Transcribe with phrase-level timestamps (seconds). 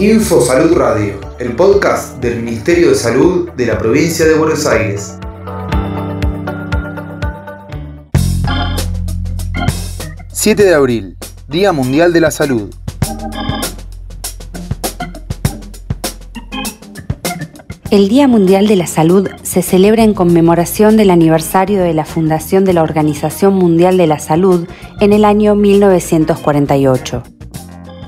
[0.00, 5.18] Info Salud Radio, el podcast del Ministerio de Salud de la provincia de Buenos Aires.
[10.32, 11.16] ...7 de abril,
[11.48, 12.74] Día Mundial de la Salud.
[17.90, 22.64] El Día Mundial de la Salud se celebra en conmemoración del aniversario de la fundación
[22.64, 24.66] de la Organización Mundial de la Salud
[25.00, 27.33] en el año 1948.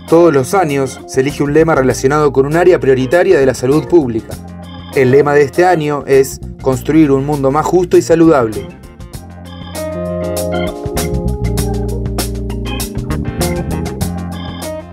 [0.08, 3.88] Todos los años se elige un lema relacionado con un área prioritaria de la salud
[3.88, 4.36] pública.
[4.94, 8.68] El lema de este año es Construir un mundo más justo y saludable.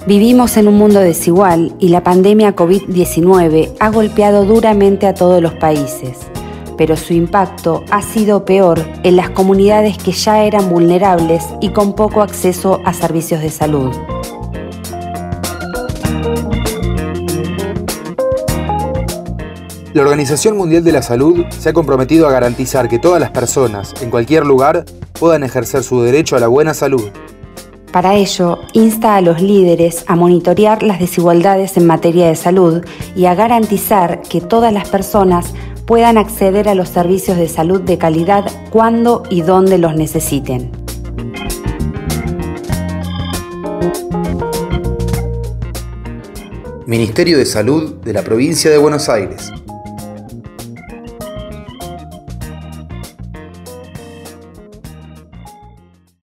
[0.07, 5.53] Vivimos en un mundo desigual y la pandemia COVID-19 ha golpeado duramente a todos los
[5.53, 6.17] países,
[6.75, 11.93] pero su impacto ha sido peor en las comunidades que ya eran vulnerables y con
[11.93, 13.91] poco acceso a servicios de salud.
[19.93, 23.93] La Organización Mundial de la Salud se ha comprometido a garantizar que todas las personas,
[24.01, 24.85] en cualquier lugar,
[25.19, 27.09] puedan ejercer su derecho a la buena salud.
[27.91, 32.83] Para ello, insta a los líderes a monitorear las desigualdades en materia de salud
[33.15, 35.53] y a garantizar que todas las personas
[35.85, 40.71] puedan acceder a los servicios de salud de calidad cuando y donde los necesiten.
[46.87, 49.51] Ministerio de Salud de la Provincia de Buenos Aires.